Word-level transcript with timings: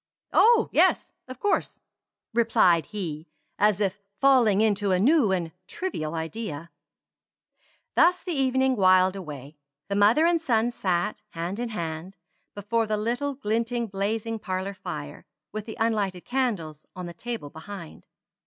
"Oh, 0.33 0.67
yes 0.73 1.13
of 1.27 1.39
course," 1.39 1.79
replied 2.33 2.87
he, 2.87 3.27
as 3.59 3.79
if 3.79 4.01
falling 4.19 4.59
into 4.59 4.91
a 4.91 4.97
new 4.99 5.31
and 5.31 5.51
trivial 5.67 6.15
idea. 6.15 6.71
Thus 7.93 8.23
the 8.23 8.31
evening 8.33 8.75
whiled 8.75 9.15
away. 9.15 9.59
The 9.89 9.95
mother 9.95 10.25
and 10.25 10.41
son 10.41 10.71
sat, 10.71 11.21
hand 11.33 11.59
in 11.59 11.69
hand, 11.69 12.17
before 12.55 12.87
the 12.87 12.97
little 12.97 13.35
glinting 13.35 13.85
blazing 13.85 14.39
parlor 14.39 14.73
fire, 14.73 15.23
with 15.51 15.67
the 15.67 15.77
unlighted 15.79 16.25
candles 16.25 16.87
on 16.95 17.05
the 17.05 17.13
table 17.13 17.51
behind. 17.51 18.07